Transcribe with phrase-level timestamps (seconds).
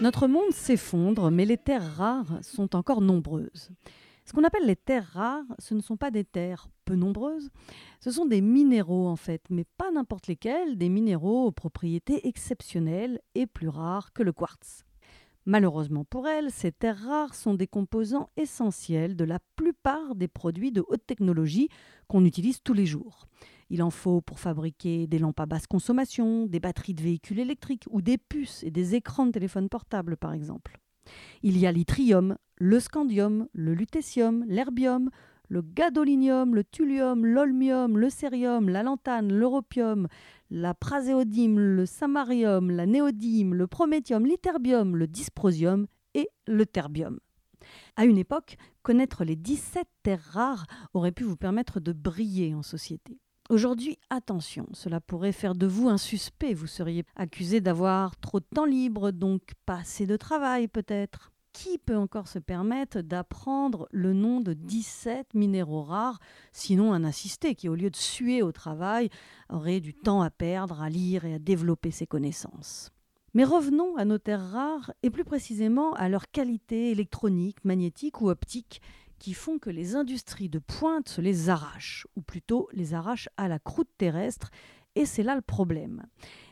[0.00, 3.70] Notre monde s'effondre, mais les terres rares sont encore nombreuses.
[4.24, 7.50] Ce qu'on appelle les terres rares, ce ne sont pas des terres peu nombreuses,
[8.00, 13.20] ce sont des minéraux en fait, mais pas n'importe lesquels, des minéraux aux propriétés exceptionnelles
[13.34, 14.84] et plus rares que le quartz.
[15.46, 20.72] Malheureusement pour elles, ces terres rares sont des composants essentiels de la plupart des produits
[20.72, 21.70] de haute technologie
[22.06, 23.26] qu'on utilise tous les jours.
[23.70, 27.84] Il en faut pour fabriquer des lampes à basse consommation, des batteries de véhicules électriques
[27.90, 30.78] ou des puces et des écrans de téléphone portable par exemple.
[31.42, 35.10] Il y a l'itrium, le scandium, le lutécium, l'herbium,
[35.48, 40.08] le gadolinium, le thulium, l'olmium, le cérium, la lantane, l'europium,
[40.50, 47.18] la praséodyme, le samarium, la néodyme, le prométhium, l'iterbium, le dysprosium et le terbium.
[47.96, 52.62] À une époque, connaître les 17 terres rares aurait pu vous permettre de briller en
[52.62, 53.18] société.
[53.50, 56.52] Aujourd'hui, attention, cela pourrait faire de vous un suspect.
[56.52, 61.32] Vous seriez accusé d'avoir trop de temps libre, donc pas assez de travail peut-être.
[61.54, 66.20] Qui peut encore se permettre d'apprendre le nom de 17 minéraux rares,
[66.52, 69.08] sinon un assisté qui, au lieu de suer au travail,
[69.48, 72.92] aurait du temps à perdre à lire et à développer ses connaissances?
[73.32, 78.28] Mais revenons à nos terres rares et plus précisément à leur qualité électronique, magnétique ou
[78.28, 78.82] optique
[79.18, 83.48] qui font que les industries de pointe se les arrachent, ou plutôt les arrachent à
[83.48, 84.50] la croûte terrestre,
[84.94, 86.06] et c'est là le problème.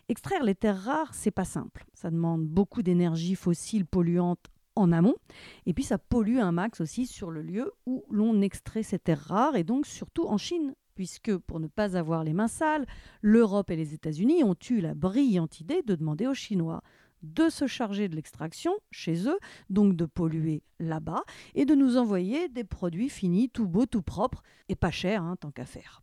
[0.09, 1.85] Extraire les terres rares, c'est pas simple.
[1.95, 5.17] Ça demande beaucoup d'énergie fossile polluante en amont,
[5.65, 9.25] et puis ça pollue un max aussi sur le lieu où l'on extrait ces terres
[9.27, 12.87] rares, et donc surtout en Chine, puisque pour ne pas avoir les mains sales,
[13.23, 16.83] l'Europe et les États-Unis ont eu la brillante idée de demander aux Chinois
[17.23, 19.39] de se charger de l'extraction chez eux,
[19.71, 24.43] donc de polluer là-bas, et de nous envoyer des produits finis, tout beaux, tout propres,
[24.69, 26.03] et pas chers, hein, tant qu'à faire.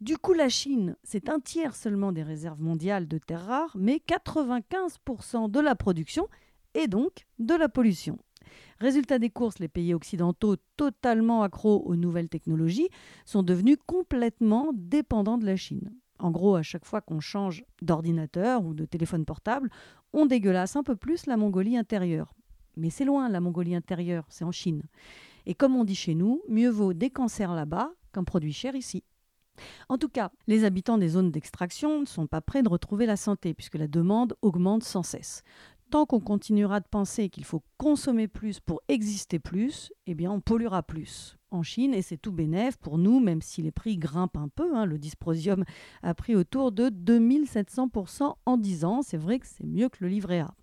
[0.00, 4.00] Du coup, la Chine, c'est un tiers seulement des réserves mondiales de terres rares, mais
[4.06, 6.28] 95% de la production
[6.74, 8.18] et donc de la pollution.
[8.78, 12.88] Résultat des courses, les pays occidentaux totalement accros aux nouvelles technologies
[13.24, 15.92] sont devenus complètement dépendants de la Chine.
[16.18, 19.70] En gros, à chaque fois qu'on change d'ordinateur ou de téléphone portable,
[20.12, 22.34] on dégueulasse un peu plus la Mongolie intérieure.
[22.76, 24.82] Mais c'est loin, la Mongolie intérieure, c'est en Chine.
[25.46, 29.04] Et comme on dit chez nous, mieux vaut des cancers là-bas qu'un produit cher ici.
[29.88, 33.16] En tout cas, les habitants des zones d'extraction ne sont pas prêts de retrouver la
[33.16, 35.42] santé, puisque la demande augmente sans cesse.
[35.90, 40.40] Tant qu'on continuera de penser qu'il faut consommer plus pour exister plus, eh bien on
[40.40, 44.36] polluera plus en Chine et c'est tout bénef pour nous, même si les prix grimpent
[44.36, 44.76] un peu.
[44.76, 44.84] Hein.
[44.84, 45.64] le dysprosium
[46.02, 49.02] a pris autour de 2700% en 10 ans.
[49.02, 50.54] C'est vrai que c'est mieux que le livret A.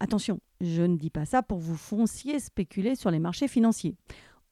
[0.00, 3.96] Attention, je ne dis pas ça pour vous foncier spéculer sur les marchés financiers.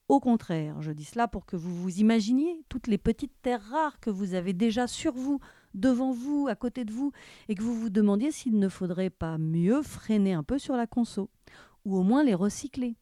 [0.09, 4.01] Au contraire, je dis cela pour que vous vous imaginiez toutes les petites terres rares
[4.01, 5.41] que vous avez déjà sur vous,
[5.75, 7.13] devant vous, à côté de vous,
[7.49, 10.87] et que vous vous demandiez s'il ne faudrait pas mieux freiner un peu sur la
[10.87, 11.31] conso,
[11.85, 12.97] ou au moins les recycler.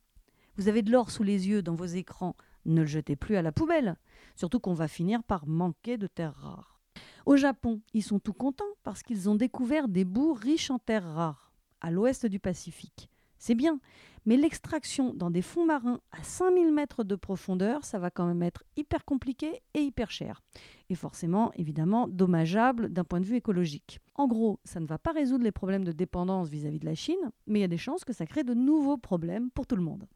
[0.57, 3.43] Vous avez de l'or sous les yeux dans vos écrans, ne le jetez plus à
[3.43, 3.97] la poubelle,
[4.37, 6.81] surtout qu'on va finir par manquer de terres rares.
[7.27, 11.05] Au Japon, ils sont tout contents parce qu'ils ont découvert des bouts riches en terres
[11.15, 13.09] rares, à l'ouest du Pacifique.
[13.39, 13.81] C'est bien,
[14.27, 18.43] mais l'extraction dans des fonds marins à 5000 mètres de profondeur, ça va quand même
[18.43, 20.43] être hyper compliqué et hyper cher.
[20.91, 23.99] Et forcément, évidemment, dommageable d'un point de vue écologique.
[24.15, 26.85] En gros, ça ne va pas résoudre les problèmes de dépendance vis à -vis de
[26.85, 29.67] la Chine, mais il y a des chances que ça crée de nouveaux problèmes pour
[29.67, 30.07] tout le monde.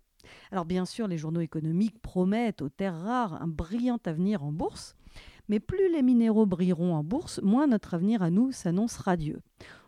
[0.50, 4.94] Alors bien sûr, les journaux économiques promettent aux terres rares un brillant avenir en bourse,
[5.48, 9.40] mais plus les minéraux brilleront en bourse, moins notre avenir à nous s'annonce radieux.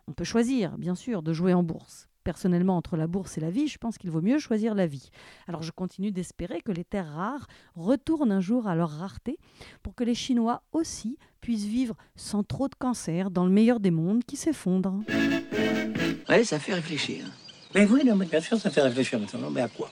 [0.09, 2.09] On peut choisir, bien sûr, de jouer en bourse.
[2.23, 5.11] Personnellement, entre la bourse et la vie, je pense qu'il vaut mieux choisir la vie.
[5.47, 9.39] Alors je continue d'espérer que les terres rares retournent un jour à leur rareté
[9.85, 13.93] pour que les Chinois aussi puissent vivre sans trop de cancer dans le meilleur des
[13.93, 15.03] mondes qui s'effondre.
[16.29, 17.25] Ouais, ça fait réfléchir.
[17.75, 19.51] Mais oui, non, mais bien sûr, ça fait réfléchir maintenant.
[19.51, 19.89] Mais à quoi?